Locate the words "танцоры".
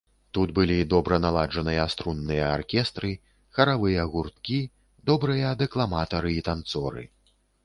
6.51-7.07